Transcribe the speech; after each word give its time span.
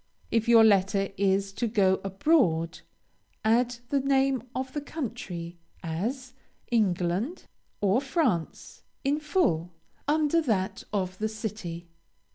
If 0.31 0.49
your 0.49 0.63
letter 0.63 1.09
is 1.15 1.53
to 1.53 1.67
go 1.67 2.01
abroad, 2.03 2.79
add 3.45 3.75
the 3.89 3.99
name 3.99 4.41
of 4.55 4.73
the 4.73 4.81
country: 4.81 5.59
as, 5.83 6.33
England, 6.71 7.45
or 7.81 8.01
France, 8.01 8.81
in 9.03 9.19
full, 9.19 9.75
under 10.07 10.41
that 10.41 10.83
of 10.91 11.19
the 11.19 11.29
city. 11.29 11.87